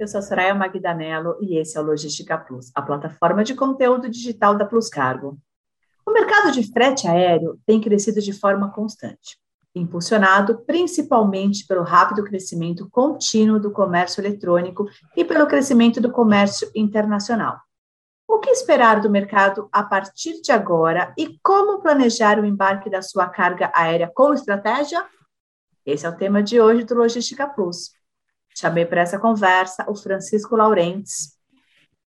[0.00, 4.08] eu sou a Soraya Magdanello e esse é o Logística Plus, a plataforma de conteúdo
[4.08, 5.38] digital da Plus Cargo.
[6.06, 9.36] O mercado de frete aéreo tem crescido de forma constante,
[9.74, 14.86] impulsionado principalmente pelo rápido crescimento contínuo do comércio eletrônico
[15.16, 17.58] e pelo crescimento do comércio internacional.
[18.26, 23.02] O que esperar do mercado a partir de agora e como planejar o embarque da
[23.02, 25.04] sua carga aérea com estratégia?
[25.84, 27.97] Esse é o tema de hoje do Logística Plus.
[28.58, 31.38] Chamei para essa conversa o Francisco Laurentes,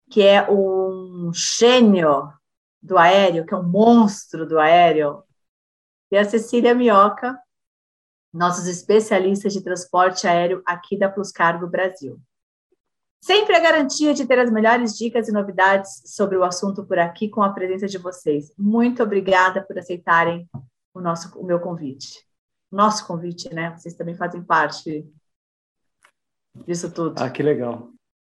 [0.08, 2.32] que é um gênio
[2.80, 5.24] do aéreo, que é um monstro do aéreo,
[6.12, 7.36] e a Cecília Mioca,
[8.32, 12.20] nossos especialistas de transporte aéreo aqui da Plus Cargo Brasil.
[13.20, 17.28] Sempre a garantia de ter as melhores dicas e novidades sobre o assunto por aqui
[17.28, 18.52] com a presença de vocês.
[18.56, 20.48] Muito obrigada por aceitarem
[20.94, 22.24] o nosso o meu convite.
[22.70, 23.76] Nosso convite, né?
[23.76, 25.04] Vocês também fazem parte
[26.66, 27.14] disso tudo.
[27.18, 27.90] Ah, que legal.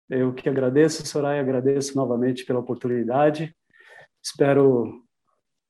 [0.10, 3.56] Eu que agradeço, Soraya, agradeço novamente pela oportunidade.
[4.24, 5.04] Espero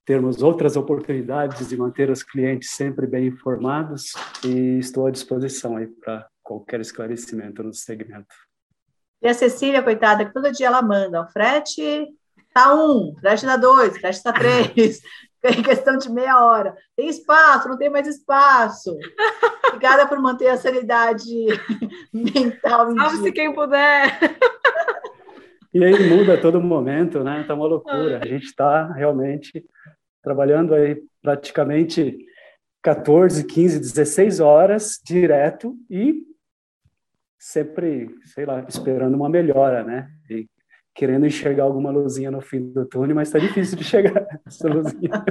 [0.04, 4.12] termos outras oportunidades de manter os clientes sempre bem informados
[4.44, 8.34] e estou à disposição aí para qualquer esclarecimento no segmento.
[9.22, 12.06] E a Cecília, coitada, que todo dia ela manda, o frete
[12.52, 15.00] tá um, frete tá dois, frete tá três,
[15.50, 16.74] em questão de meia hora.
[16.96, 18.96] Tem espaço, não tem mais espaço.
[19.68, 21.46] Obrigada por manter a sanidade
[22.12, 22.94] mental.
[22.94, 24.18] Salve-se quem puder.
[25.72, 27.44] E aí muda a todo momento, né?
[27.46, 28.20] Tá uma loucura.
[28.22, 29.64] A gente está realmente
[30.22, 32.16] trabalhando aí praticamente
[32.82, 36.22] 14, 15, 16 horas direto e
[37.38, 40.08] sempre, sei lá, esperando uma melhora, né?
[40.94, 45.24] Querendo enxergar alguma luzinha no fim do túnel, mas está difícil de chegar essa luzinha.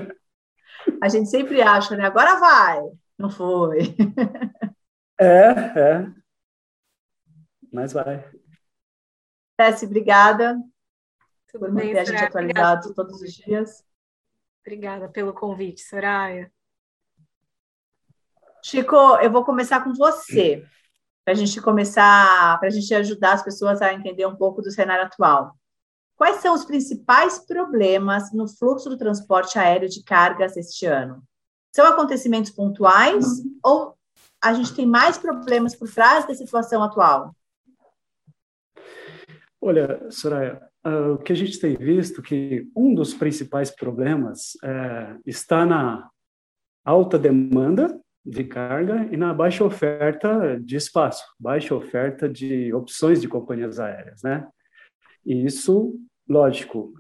[1.02, 2.06] A gente sempre acha, né?
[2.06, 2.82] Agora vai.
[3.18, 3.96] Não foi.
[5.20, 5.48] É,
[5.80, 6.12] é.
[7.72, 8.30] Mas vai.
[9.56, 10.60] Tessie, obrigada
[11.48, 12.94] Tudo por manter a gente atualizado obrigada.
[12.96, 13.86] todos os dias.
[14.62, 16.52] Obrigada pelo convite, Soraya.
[18.64, 20.66] Chico, eu vou começar com você
[21.24, 24.72] para a gente começar, para a gente ajudar as pessoas a entender um pouco do
[24.72, 25.56] cenário atual.
[26.16, 31.24] Quais são os principais problemas no fluxo do transporte aéreo de cargas este ano?
[31.76, 33.60] São acontecimentos pontuais uhum.
[33.64, 33.98] ou
[34.42, 37.34] a gente tem mais problemas por trás da situação atual?
[39.62, 45.20] Olha, Soraya, uh, o que a gente tem visto que um dos principais problemas uh,
[45.26, 46.10] está na
[46.86, 53.28] alta demanda de carga e na baixa oferta de espaço, baixa oferta de opções de
[53.28, 54.48] companhias aéreas, né?
[55.26, 56.94] E isso, lógico,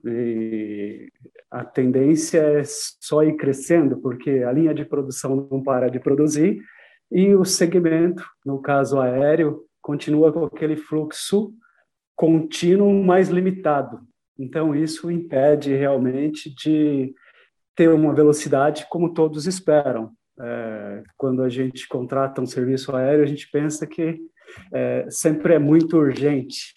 [1.49, 6.61] a tendência é só ir crescendo, porque a linha de produção não para de produzir
[7.11, 11.53] e o segmento, no caso aéreo, continua com aquele fluxo
[12.15, 14.01] contínuo mais limitado.
[14.37, 17.13] Então, isso impede realmente de
[17.75, 20.11] ter uma velocidade como todos esperam.
[20.39, 24.19] É, quando a gente contrata um serviço aéreo, a gente pensa que
[24.71, 26.73] é, sempre é muito urgente,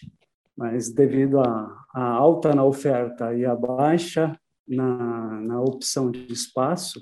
[0.56, 7.00] mas devido à alta na oferta e a baixa na, na opção de espaço,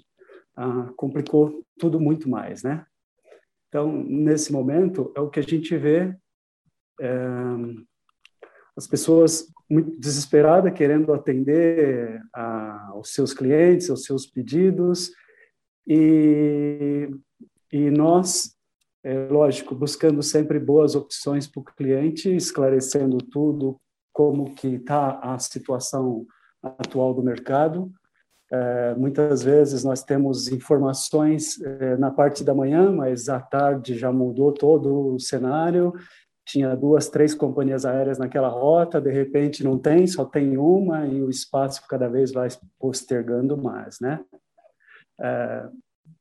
[0.57, 2.85] ah, complicou tudo muito mais, né?
[3.69, 6.15] Então, nesse momento, é o que a gente vê
[7.01, 7.17] é,
[8.77, 15.11] as pessoas muito desesperadas querendo atender a, aos seus clientes, aos seus pedidos,
[15.87, 17.11] e,
[17.73, 18.55] e nós,
[19.03, 23.77] é, lógico, buscando sempre boas opções para o cliente, esclarecendo tudo,
[24.13, 26.27] como que está a situação
[26.63, 27.93] atual do mercado.
[28.51, 34.13] É, muitas vezes nós temos informações é, na parte da manhã, mas à tarde já
[34.13, 35.93] mudou todo o cenário.
[36.47, 41.23] Tinha duas, três companhias aéreas naquela rota, de repente não tem, só tem uma e
[41.23, 44.21] o espaço cada vez vai postergando mais, né?
[45.21, 45.69] É,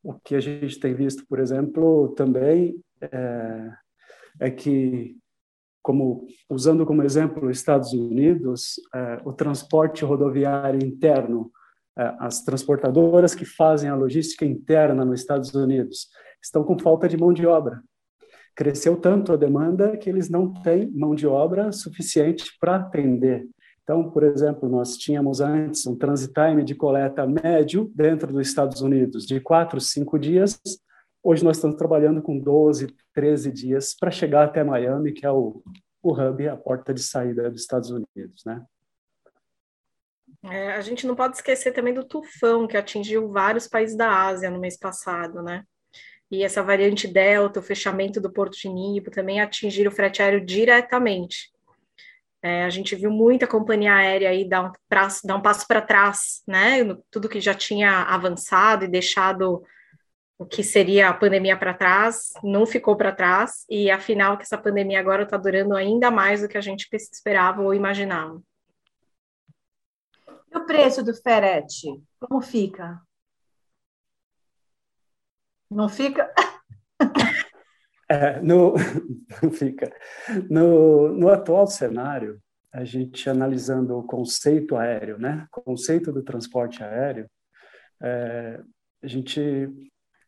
[0.03, 3.72] o que a gente tem visto, por exemplo, também é,
[4.40, 5.17] é que,
[5.81, 11.51] como usando como exemplo os Estados Unidos, é, o transporte rodoviário interno,
[11.97, 16.09] é, as transportadoras que fazem a logística interna nos Estados Unidos
[16.41, 17.81] estão com falta de mão de obra.
[18.55, 23.47] Cresceu tanto a demanda que eles não têm mão de obra suficiente para atender
[23.84, 28.82] então, por exemplo, nós tínhamos antes um transit time de coleta médio dentro dos Estados
[28.82, 30.59] Unidos de 4, 5 dias.
[31.22, 35.62] Hoje nós estamos trabalhando com 12, 13 dias para chegar até Miami, que é o,
[36.02, 38.64] o hub, a porta de saída dos Estados Unidos, né?
[40.46, 44.50] É, a gente não pode esquecer também do tufão que atingiu vários países da Ásia
[44.50, 45.64] no mês passado, né?
[46.34, 50.44] e essa variante Delta, o fechamento do Porto de Nibo, também atingiram o frete aéreo
[50.44, 51.53] diretamente.
[52.45, 54.72] É, a gente viu muita companhia aérea aí dar um,
[55.23, 56.84] dar um passo para trás, né?
[57.09, 59.63] Tudo que já tinha avançado e deixado
[60.37, 64.57] o que seria a pandemia para trás, não ficou para trás, e afinal que essa
[64.57, 68.41] pandemia agora está durando ainda mais do que a gente esperava ou imaginava.
[70.51, 71.87] E o preço do ferete,
[72.19, 72.99] como fica?
[75.72, 76.29] Não fica?
[78.13, 78.75] É, no,
[79.53, 79.91] fica.
[80.47, 82.39] No, no atual cenário,
[82.71, 85.47] a gente analisando o conceito aéreo, né?
[85.57, 87.27] O conceito do transporte aéreo,
[88.03, 88.59] é,
[89.01, 89.67] a gente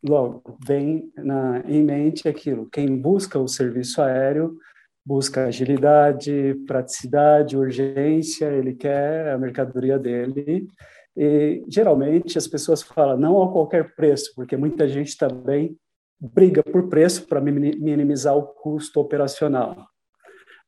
[0.04, 4.58] logo vem na, em mente aquilo: quem busca o serviço aéreo
[5.06, 10.68] busca agilidade, praticidade, urgência, ele quer a mercadoria dele.
[11.16, 15.78] E geralmente as pessoas falam não a qualquer preço, porque muita gente também
[16.20, 19.88] briga por preço para minimizar o custo operacional.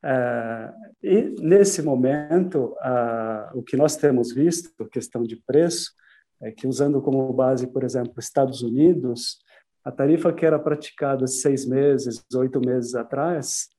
[0.04, 0.72] Uh,
[1.02, 5.92] e nesse momento, uh, o que nós temos visto, questão de preço,
[6.42, 9.40] é que usando como base, por exemplo, Estados Unidos,
[9.84, 13.70] a tarifa que era praticada seis meses, oito meses atrás,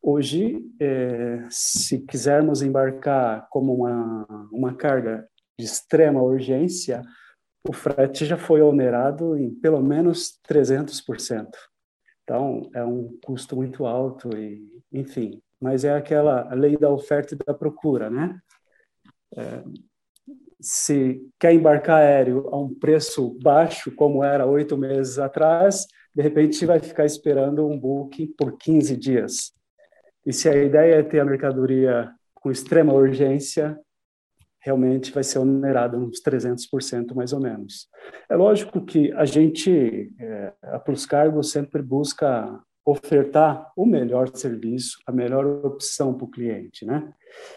[0.00, 5.26] hoje, é, se quisermos embarcar como uma, uma carga
[5.58, 7.02] de extrema urgência,
[7.68, 11.48] o frete já foi onerado em pelo menos 300%.
[12.22, 14.62] Então, é um custo muito alto e,
[14.92, 18.38] enfim, mas é aquela lei da oferta e da procura, né?
[19.36, 19.62] É,
[20.60, 26.64] se quer embarcar aéreo a um preço baixo, como era oito meses atrás, de repente
[26.64, 29.52] vai ficar esperando um booking por 15 dias.
[30.24, 33.78] E se a ideia é ter a mercadoria com extrema urgência,
[34.64, 37.86] realmente vai ser onerada uns 300% mais ou menos.
[38.30, 44.98] É lógico que a gente, é, a Plus Cargo sempre busca ofertar o melhor serviço,
[45.06, 47.12] a melhor opção para o cliente, né?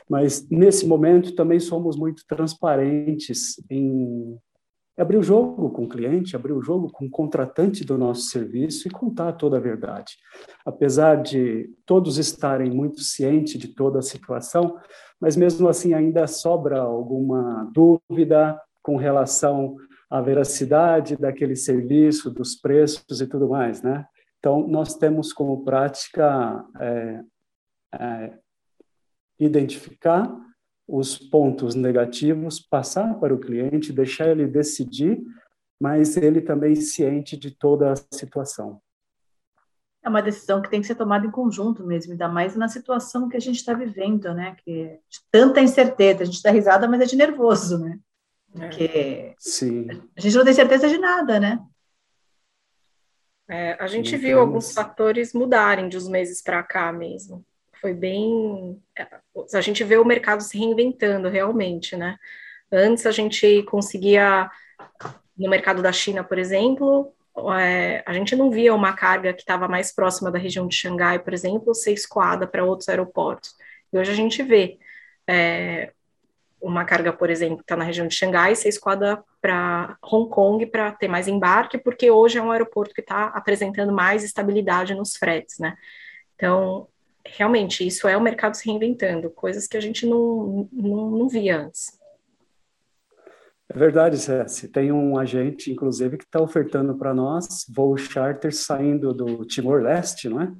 [0.10, 4.38] Mas nesse momento também somos muito transparentes em
[4.98, 8.88] abrir o jogo com o cliente, abrir o jogo com o contratante do nosso serviço
[8.88, 10.18] e contar toda a verdade.
[10.66, 14.78] Apesar de todos estarem muito cientes de toda a situação,
[15.20, 19.76] mas mesmo assim ainda sobra alguma dúvida com relação
[20.10, 24.06] à veracidade daquele serviço, dos preços e tudo mais, né?
[24.40, 27.22] Então, nós temos como prática é,
[28.00, 28.34] é,
[29.40, 30.34] identificar
[30.88, 35.22] os pontos negativos, passar para o cliente, deixar ele decidir,
[35.80, 38.82] mas ele também ciente de toda a situação.
[40.02, 43.28] É uma decisão que tem que ser tomada em conjunto mesmo, ainda mais na situação
[43.28, 44.56] que a gente está vivendo, né?
[44.64, 48.00] Que é de tanta incerteza, a gente dá risada, mas é de nervoso, né?
[48.50, 49.88] Porque Sim.
[50.16, 51.60] a gente não tem certeza de nada, né?
[53.50, 57.46] É, a gente viu alguns fatores mudarem de uns meses para cá mesmo.
[57.82, 58.82] Foi bem.
[58.98, 59.08] É,
[59.54, 62.18] a gente vê o mercado se reinventando realmente, né?
[62.72, 64.50] Antes a gente conseguia,
[65.38, 67.14] no mercado da China, por exemplo,
[67.56, 71.20] é, a gente não via uma carga que estava mais próxima da região de Xangai,
[71.20, 73.56] por exemplo, ser escoada para outros aeroportos.
[73.94, 74.80] E hoje a gente vê
[75.28, 75.94] é,
[76.60, 80.66] uma carga, por exemplo, que está na região de Xangai, ser escoada para Hong Kong
[80.66, 85.16] para ter mais embarque, porque hoje é um aeroporto que está apresentando mais estabilidade nos
[85.16, 85.76] fretes, né?
[86.36, 86.88] Então,
[87.36, 91.62] realmente, isso é o mercado se reinventando, coisas que a gente não, não, não via
[91.62, 91.98] antes.
[93.70, 94.70] É verdade, César.
[94.70, 100.42] Tem um agente, inclusive, que está ofertando para nós voo charter saindo do Timor-Leste, não
[100.42, 100.54] é?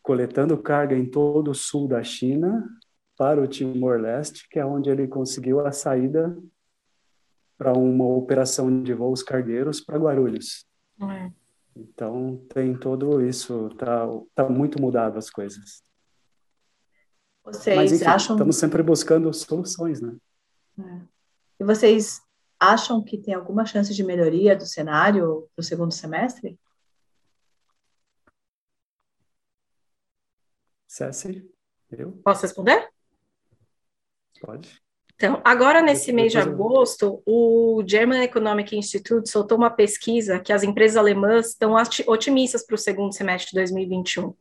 [0.00, 2.64] Coletando carga em todo o sul da China
[3.16, 6.36] para o Timor-Leste, que é onde ele conseguiu a saída
[7.58, 10.66] para uma operação de voos cargueiros para Guarulhos.
[11.00, 11.41] É.
[11.74, 15.82] Então tem tudo isso, tá, tá muito mudado as coisas.
[17.44, 18.36] Vocês Mas, enfim, acham?
[18.36, 20.16] Estamos sempre buscando soluções, né?
[20.78, 21.02] É.
[21.60, 22.20] E vocês
[22.58, 26.58] acham que tem alguma chance de melhoria do cenário para o segundo semestre?
[30.86, 31.50] Ceci,
[31.90, 32.12] eu?
[32.22, 32.88] Posso responder?
[34.40, 34.82] Pode.
[35.14, 40.62] Então, agora nesse mês de agosto, o German Economic Institute soltou uma pesquisa que as
[40.62, 41.74] empresas alemãs estão
[42.06, 44.34] otimistas para o segundo semestre de 2021,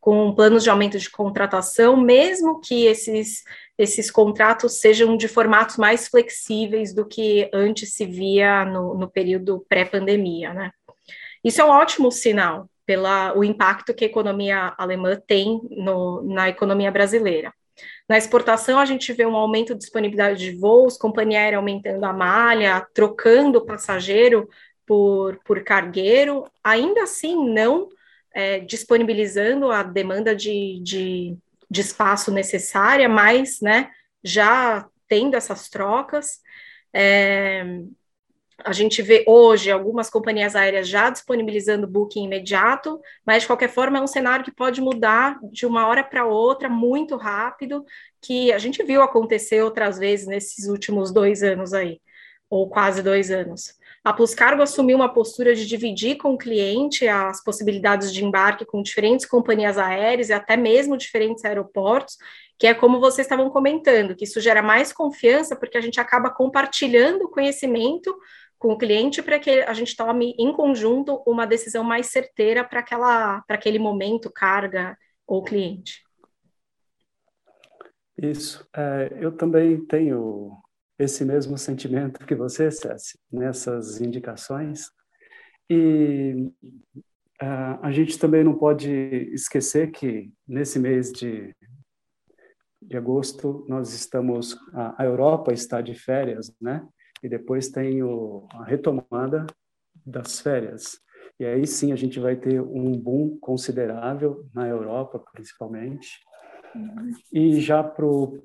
[0.00, 3.42] com planos de aumento de contratação, mesmo que esses,
[3.76, 9.64] esses contratos sejam de formatos mais flexíveis do que antes se via no, no período
[9.68, 10.70] pré-pandemia, né?
[11.44, 16.48] Isso é um ótimo sinal pela o impacto que a economia alemã tem no, na
[16.48, 17.52] economia brasileira.
[18.08, 22.12] Na exportação, a gente vê um aumento de disponibilidade de voos, companhia aérea aumentando a
[22.12, 24.48] malha, trocando passageiro
[24.86, 27.88] por, por cargueiro, ainda assim não
[28.34, 31.36] é, disponibilizando a demanda de, de,
[31.70, 33.90] de espaço necessária, mas né,
[34.22, 36.40] já tendo essas trocas.
[36.92, 37.64] É,
[38.64, 43.98] a gente vê hoje algumas companhias aéreas já disponibilizando booking imediato, mas de qualquer forma
[43.98, 47.84] é um cenário que pode mudar de uma hora para outra muito rápido,
[48.20, 52.00] que a gente viu acontecer outras vezes nesses últimos dois anos aí,
[52.48, 53.74] ou quase dois anos.
[54.04, 58.64] A Plus Cargo assumiu uma postura de dividir com o cliente as possibilidades de embarque
[58.64, 62.16] com diferentes companhias aéreas e até mesmo diferentes aeroportos,
[62.58, 66.30] que é como vocês estavam comentando, que isso gera mais confiança porque a gente acaba
[66.30, 68.12] compartilhando o conhecimento
[68.62, 72.78] com o cliente para que a gente tome em conjunto uma decisão mais certeira para
[72.78, 76.00] aquela para aquele momento, carga ou cliente.
[78.16, 78.64] Isso.
[78.72, 80.56] É, eu também tenho
[80.96, 84.86] esse mesmo sentimento que você, Cécia, nessas indicações.
[85.68, 86.48] E
[87.42, 88.92] uh, a gente também não pode
[89.32, 91.52] esquecer que nesse mês de,
[92.80, 96.86] de agosto nós estamos, a, a Europa está de férias, né?
[97.22, 99.46] E depois tem o, a retomada
[100.04, 101.00] das férias.
[101.38, 106.20] E aí sim a gente vai ter um boom considerável na Europa, principalmente.
[106.74, 107.10] Uhum.
[107.32, 108.42] E já para o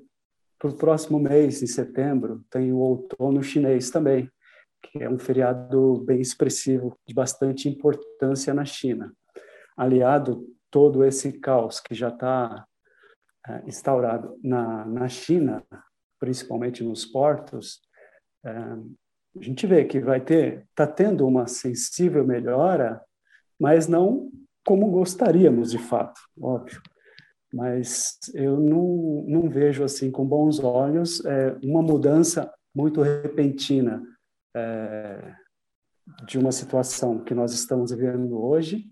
[0.78, 4.30] próximo mês, em setembro, tem o outono chinês também,
[4.82, 9.12] que é um feriado bem expressivo, de bastante importância na China.
[9.76, 12.66] Aliado todo esse caos que já está
[13.46, 15.64] é, instaurado na, na China,
[16.18, 17.80] principalmente nos portos,
[18.48, 23.00] a gente vê que vai ter, está tendo uma sensível melhora,
[23.58, 24.30] mas não
[24.64, 26.82] como gostaríamos de fato, óbvio.
[27.52, 34.02] Mas eu não, não vejo assim com bons olhos é, uma mudança muito repentina
[34.54, 35.34] é,
[36.26, 38.84] de uma situação que nós estamos vivendo hoje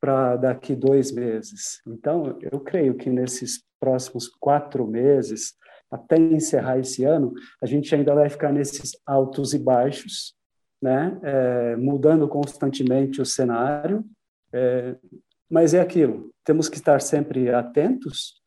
[0.00, 1.80] para daqui dois meses.
[1.86, 5.54] Então, eu creio que nesses próximos quatro meses
[5.90, 10.34] até encerrar esse ano, a gente ainda vai ficar nesses altos e baixos,
[10.82, 11.18] né?
[11.22, 14.04] É, mudando constantemente o cenário,
[14.52, 14.96] é,
[15.50, 18.42] mas é aquilo, temos que estar sempre atentos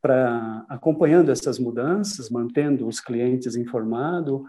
[0.00, 4.42] para acompanhando essas mudanças, mantendo os clientes informados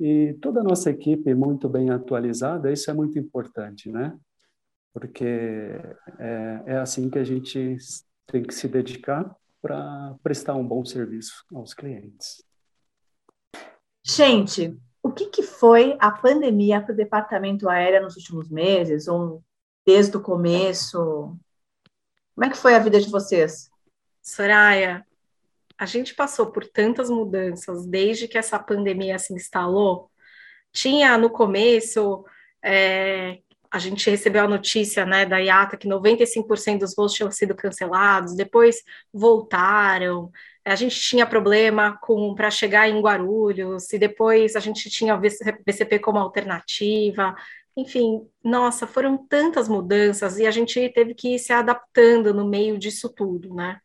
[0.00, 4.16] e toda a nossa equipe muito bem atualizada, isso é muito importante, né?
[4.92, 5.24] Porque
[6.18, 7.76] é, é assim que a gente
[8.26, 12.44] tem que se dedicar para prestar um bom serviço aos clientes.
[14.02, 19.42] Gente, o que, que foi a pandemia para o departamento aéreo nos últimos meses, ou
[19.86, 21.34] desde o começo?
[22.34, 23.70] Como é que foi a vida de vocês?
[24.22, 25.02] Soraya,
[25.78, 30.10] a gente passou por tantas mudanças desde que essa pandemia se instalou.
[30.72, 32.22] Tinha no começo
[32.62, 33.40] é,
[33.74, 38.36] a gente recebeu a notícia né, da IATA que 95% dos voos tinham sido cancelados,
[38.36, 38.76] depois
[39.12, 40.30] voltaram.
[40.64, 45.20] A gente tinha problema com para chegar em Guarulhos, e depois a gente tinha o
[45.20, 47.34] VCP como alternativa.
[47.76, 52.78] Enfim, nossa, foram tantas mudanças e a gente teve que ir se adaptando no meio
[52.78, 53.80] disso tudo, né?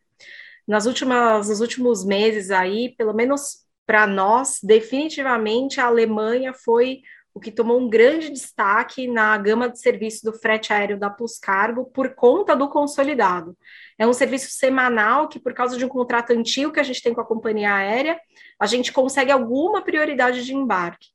[0.68, 7.02] Nas últimas, nos últimos meses aí, pelo menos para nós, definitivamente a Alemanha foi
[7.40, 11.40] o que tomou um grande destaque na gama de serviços do frete aéreo da Plus
[11.40, 13.58] Cargo por conta do consolidado.
[13.98, 17.14] É um serviço semanal que, por causa de um contrato antigo que a gente tem
[17.14, 18.20] com a companhia aérea,
[18.60, 21.08] a gente consegue alguma prioridade de embarque.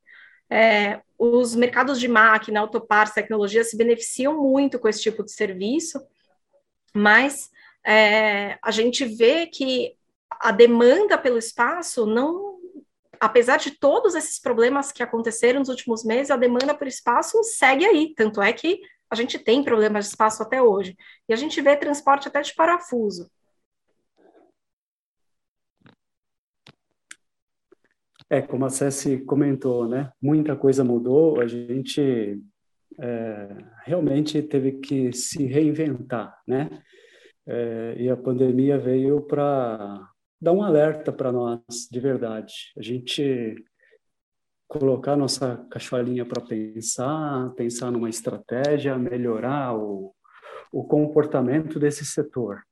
[0.49, 6.01] É, os mercados de máquina, autopartes, tecnologia se beneficiam muito com esse tipo de serviço,
[6.95, 7.51] mas
[7.85, 9.95] é, a gente vê que
[10.41, 12.54] a demanda pelo espaço não
[13.25, 17.85] apesar de todos esses problemas que aconteceram nos últimos meses, a demanda por espaço segue
[17.87, 18.15] aí.
[18.15, 20.95] Tanto é que a gente tem problemas de espaço até hoje.
[21.27, 23.31] E a gente vê transporte até de parafuso.
[28.29, 30.13] É, como a Ceci comentou, né?
[30.21, 32.43] Muita coisa mudou, a gente
[32.99, 33.49] é,
[33.85, 36.83] realmente teve que se reinventar, né?
[37.47, 40.14] É, e a pandemia veio para
[40.45, 42.53] dá um alerta para nós, de verdade.
[42.77, 43.55] A gente
[44.69, 50.15] colocar nossa cacholinha para pensar, pensar numa estratégia, melhorar o,
[50.71, 52.63] o comportamento desse setor.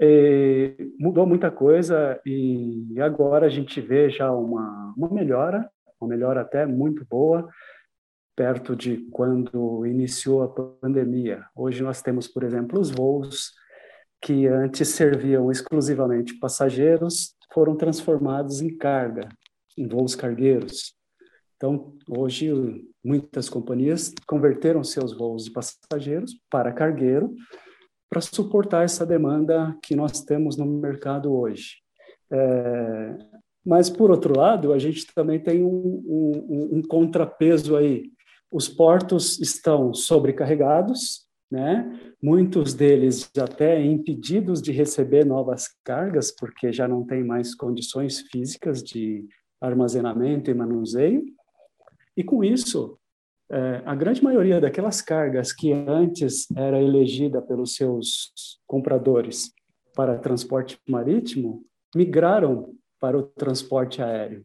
[0.00, 5.68] E mudou muita coisa e agora a gente vê já uma, uma melhora,
[6.00, 7.48] uma melhora até muito boa,
[8.36, 11.44] perto de quando iniciou a pandemia.
[11.54, 13.52] Hoje nós temos, por exemplo, os voos
[14.22, 19.28] que antes serviam exclusivamente passageiros foram transformados em carga,
[19.76, 20.94] em voos cargueiros.
[21.56, 22.50] Então, hoje,
[23.04, 27.34] muitas companhias converteram seus voos de passageiros para cargueiro
[28.08, 31.76] para suportar essa demanda que nós temos no mercado hoje.
[32.30, 33.16] É,
[33.64, 38.10] mas, por outro lado, a gente também tem um, um, um contrapeso aí.
[38.50, 42.14] Os portos estão sobrecarregados, né?
[42.22, 48.82] Muitos deles até impedidos de receber novas cargas, porque já não tem mais condições físicas
[48.82, 49.28] de
[49.60, 51.22] armazenamento e manuseio.
[52.16, 52.98] E com isso,
[53.50, 58.32] é, a grande maioria daquelas cargas que antes era elegida pelos seus
[58.66, 59.52] compradores
[59.94, 64.42] para transporte marítimo migraram para o transporte aéreo.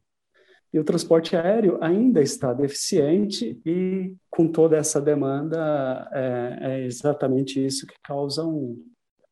[0.74, 7.64] E o transporte aéreo ainda está deficiente e, com toda essa demanda, é, é exatamente
[7.64, 8.78] isso que causa um,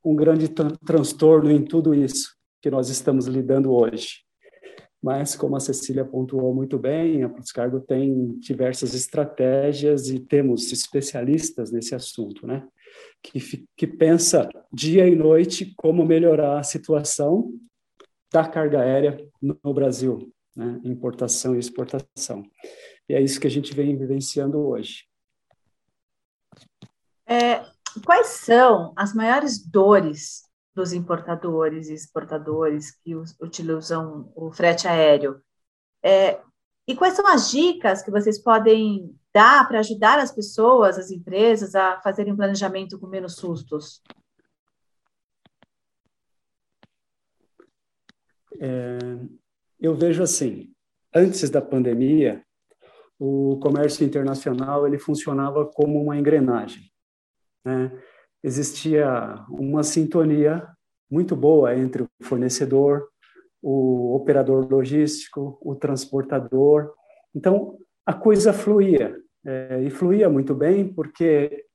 [0.04, 0.48] um grande
[0.86, 4.24] transtorno em tudo isso que nós estamos lidando hoje.
[5.04, 11.72] Mas, como a Cecília pontuou muito bem, a Pluscargo tem diversas estratégias e temos especialistas
[11.72, 12.68] nesse assunto, né?
[13.22, 17.54] Que, que pensa dia e noite como melhorar a situação
[18.34, 20.80] da carga aérea no Brasil, né?
[20.84, 22.44] importação e exportação.
[23.08, 25.08] E é isso que a gente vem vivenciando hoje.
[27.28, 27.66] É,
[28.06, 30.44] quais são as maiores dores
[30.76, 35.42] dos importadores e exportadores que utilizam o frete aéreo?
[36.04, 36.42] É,
[36.88, 41.76] e quais são as dicas que vocês podem dar para ajudar as pessoas, as empresas,
[41.76, 44.02] a fazerem um planejamento com menos sustos?
[48.60, 48.98] É,
[49.80, 50.72] eu vejo assim,
[51.14, 52.44] antes da pandemia,
[53.20, 56.84] o comércio internacional ele funcionava como uma engrenagem.
[57.64, 57.92] Né?
[58.44, 60.68] Existia uma sintonia
[61.10, 63.08] muito boa entre o fornecedor,
[63.62, 66.94] o operador logístico, o transportador.
[67.34, 71.66] Então, a coisa fluía, é, e fluía muito bem porque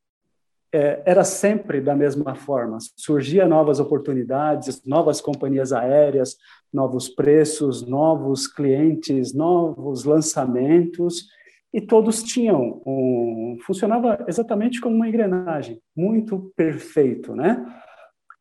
[0.73, 2.79] é, era sempre da mesma forma.
[2.97, 6.37] Surgia novas oportunidades, novas companhias aéreas,
[6.73, 11.27] novos preços, novos clientes, novos lançamentos,
[11.73, 17.65] e todos tinham um, funcionava exatamente como uma engrenagem, muito perfeito, né?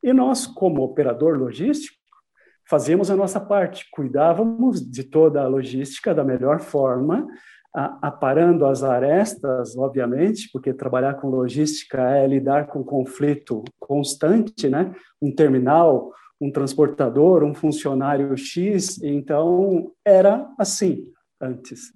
[0.02, 1.98] E nós, como operador logístico,
[2.68, 7.28] fazíamos a nossa parte, cuidávamos de toda a logística da melhor forma,
[7.74, 14.94] aparando as arestas, obviamente, porque trabalhar com logística é lidar com conflito constante, né?
[15.22, 21.06] Um terminal, um transportador, um funcionário X, então era assim
[21.40, 21.94] antes.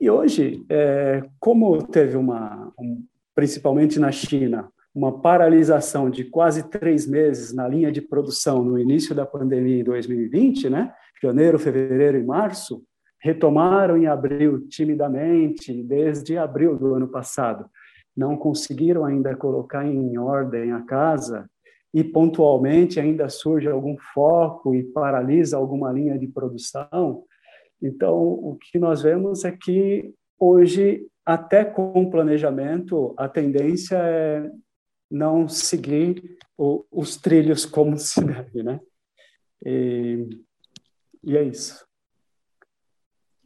[0.00, 7.06] E hoje, é, como teve uma, um, principalmente na China, uma paralisação de quase três
[7.06, 10.92] meses na linha de produção no início da pandemia em 2020, né?
[11.22, 12.82] Janeiro, fevereiro e março,
[13.20, 17.68] retomaram em abril timidamente, desde abril do ano passado.
[18.16, 21.48] Não conseguiram ainda colocar em ordem a casa
[21.92, 27.24] e pontualmente ainda surge algum foco e paralisa alguma linha de produção.
[27.80, 34.50] Então, o que nós vemos é que hoje, até com planejamento, a tendência é
[35.10, 38.80] não seguir o, os trilhos como se deve, né?
[39.64, 40.28] E,
[41.24, 41.87] e é isso.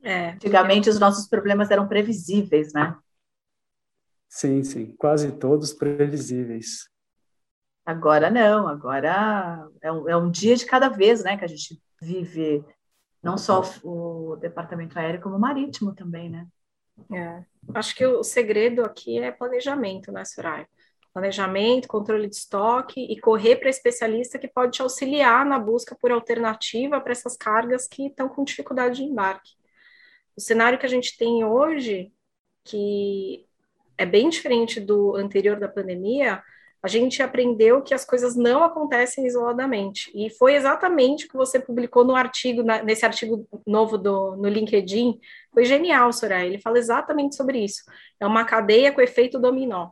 [0.03, 2.97] É, antigamente os nossos problemas eram previsíveis, né?
[4.29, 6.89] Sim, sim, quase todos previsíveis.
[7.85, 11.81] Agora não, agora é um, é um dia de cada vez, né, que a gente
[12.01, 12.65] vive,
[13.23, 16.47] não só o departamento aéreo, como o marítimo também, né?
[17.13, 17.45] É.
[17.75, 20.69] Acho que o segredo aqui é planejamento, né, Soraya?
[21.13, 26.11] Planejamento, controle de estoque e correr para especialista que pode te auxiliar na busca por
[26.11, 29.53] alternativa para essas cargas que estão com dificuldade de embarque.
[30.37, 32.13] O cenário que a gente tem hoje,
[32.65, 33.47] que
[33.99, 36.43] é bem diferente do anterior da pandemia,
[36.83, 40.11] a gente aprendeu que as coisas não acontecem isoladamente.
[40.15, 44.49] E foi exatamente o que você publicou no artigo, na, nesse artigo novo do, no
[44.49, 45.21] LinkedIn.
[45.55, 46.45] Foi genial, Soraya.
[46.45, 47.83] Ele fala exatamente sobre isso.
[48.19, 49.91] É uma cadeia com efeito dominó.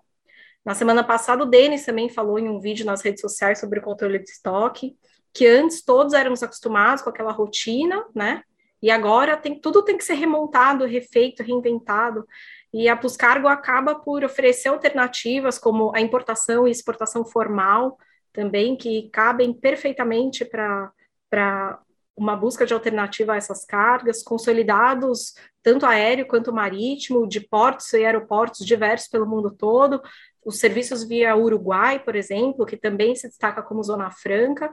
[0.65, 3.83] Na semana passada, o Denis também falou em um vídeo nas redes sociais sobre o
[3.83, 4.97] controle de estoque,
[5.33, 8.43] que antes todos éramos acostumados com aquela rotina, né?
[8.83, 12.27] E agora tem, tudo tem que ser remontado, refeito, reinventado.
[12.73, 17.99] E a Puscargo acaba por oferecer alternativas como a importação e exportação formal
[18.33, 21.81] também, que cabem perfeitamente para
[22.17, 28.05] uma busca de alternativa a essas cargas, consolidados tanto aéreo quanto marítimo, de portos e
[28.05, 30.01] aeroportos diversos pelo mundo todo,
[30.45, 34.73] os serviços via Uruguai, por exemplo, que também se destaca como zona franca,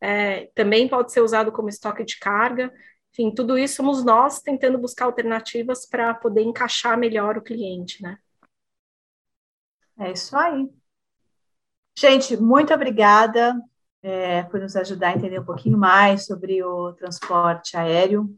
[0.00, 2.72] é, também pode ser usado como estoque de carga.
[3.18, 8.16] Enfim, tudo isso somos nós tentando buscar alternativas para poder encaixar melhor o cliente, né?
[9.98, 10.70] É isso aí.
[11.98, 13.60] Gente, muito obrigada
[14.00, 18.32] é, por nos ajudar a entender um pouquinho mais sobre o transporte aéreo.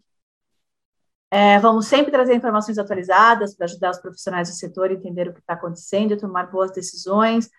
[1.30, 5.34] É, vamos sempre trazer informações atualizadas para ajudar os profissionais do setor a entender o
[5.34, 7.50] que está acontecendo e tomar boas decisões.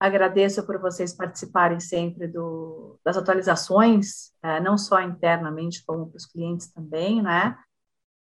[0.00, 6.24] Agradeço por vocês participarem sempre do, das atualizações, é, não só internamente, como para os
[6.24, 7.58] clientes também, né?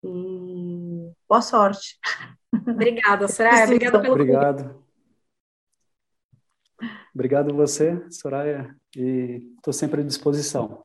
[0.03, 1.99] E boa sorte.
[2.67, 3.65] Obrigada, Soraya.
[3.65, 4.87] Obrigada pelo Obrigado.
[7.15, 10.83] Obrigado você, Soraya, e estou sempre à disposição.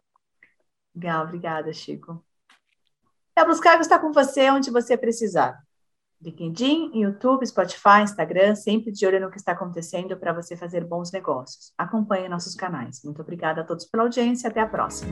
[0.94, 2.22] Legal, obrigada, Chico.
[3.34, 5.58] A Plus Cargo está com você onde você precisar.
[6.24, 11.12] LinkedIn, YouTube, Spotify, Instagram, sempre de olho no que está acontecendo para você fazer bons
[11.12, 11.74] negócios.
[11.78, 13.02] Acompanhe nossos canais.
[13.04, 14.50] Muito obrigada a todos pela audiência.
[14.50, 15.12] Até a próxima.